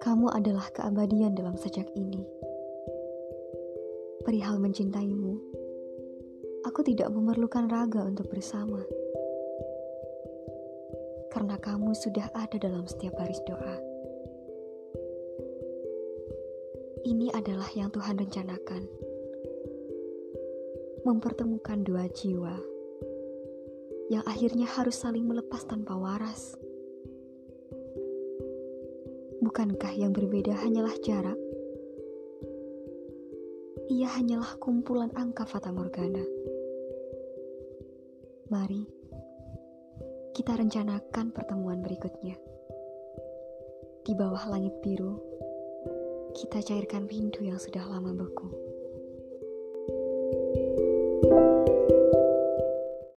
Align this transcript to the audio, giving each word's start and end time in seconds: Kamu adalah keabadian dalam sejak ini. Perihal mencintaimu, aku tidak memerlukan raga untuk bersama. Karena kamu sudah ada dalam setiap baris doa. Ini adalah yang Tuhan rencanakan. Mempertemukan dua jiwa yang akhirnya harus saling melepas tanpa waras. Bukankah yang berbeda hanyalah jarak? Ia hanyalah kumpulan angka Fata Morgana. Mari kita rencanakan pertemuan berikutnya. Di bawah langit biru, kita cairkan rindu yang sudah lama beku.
Kamu 0.00 0.32
adalah 0.32 0.64
keabadian 0.72 1.36
dalam 1.36 1.60
sejak 1.60 1.84
ini. 1.92 2.24
Perihal 4.24 4.56
mencintaimu, 4.56 5.36
aku 6.64 6.80
tidak 6.80 7.12
memerlukan 7.12 7.68
raga 7.68 8.08
untuk 8.08 8.32
bersama. 8.32 8.80
Karena 11.28 11.60
kamu 11.60 11.92
sudah 11.92 12.32
ada 12.32 12.56
dalam 12.56 12.88
setiap 12.88 13.12
baris 13.20 13.44
doa. 13.44 13.76
Ini 17.04 17.36
adalah 17.36 17.68
yang 17.76 17.92
Tuhan 17.92 18.16
rencanakan. 18.16 18.82
Mempertemukan 21.04 21.84
dua 21.84 22.08
jiwa 22.08 22.56
yang 24.10 24.24
akhirnya 24.24 24.64
harus 24.64 24.96
saling 24.96 25.28
melepas 25.28 25.62
tanpa 25.68 25.92
waras. 25.92 26.56
Bukankah 29.40 29.96
yang 29.96 30.12
berbeda 30.12 30.52
hanyalah 30.52 30.92
jarak? 31.00 31.40
Ia 33.88 34.08
hanyalah 34.20 34.60
kumpulan 34.60 35.08
angka 35.16 35.48
Fata 35.48 35.72
Morgana. 35.72 36.20
Mari 38.52 38.84
kita 40.36 40.56
rencanakan 40.56 41.32
pertemuan 41.32 41.80
berikutnya. 41.80 42.36
Di 44.04 44.12
bawah 44.12 44.44
langit 44.52 44.76
biru, 44.84 45.16
kita 46.36 46.60
cairkan 46.60 47.08
rindu 47.08 47.40
yang 47.40 47.56
sudah 47.56 47.84
lama 47.88 48.12
beku. 48.12 48.69